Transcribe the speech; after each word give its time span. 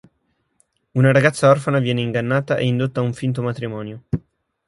Una 0.93 1.11
ragazza 1.13 1.51
orfana 1.51 1.77
viene 1.77 2.01
ingannata 2.01 2.57
e 2.57 2.65
indotta 2.65 3.01
a 3.01 3.03
un 3.03 3.13
finto 3.13 3.43
matrimonio. 3.43 4.05